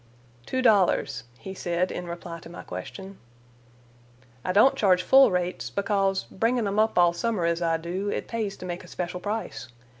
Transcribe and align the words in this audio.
"Two 0.47 0.63
dollars," 0.63 1.25
he 1.37 1.53
said 1.53 1.91
in 1.91 2.07
reply 2.07 2.39
to 2.39 2.49
my 2.49 2.63
question. 2.63 3.19
"I 4.43 4.51
don't 4.51 4.75
charge 4.75 5.03
full 5.03 5.29
rates, 5.29 5.69
because, 5.69 6.23
bringin' 6.23 6.65
'em 6.65 6.79
up 6.79 6.97
all 6.97 7.13
summer 7.13 7.45
as 7.45 7.61
I 7.61 7.77
do, 7.77 8.09
it 8.09 8.27
pays 8.27 8.57
to 8.57 8.65
make 8.65 8.83
a 8.83 8.87
special 8.87 9.19
price. 9.19 9.67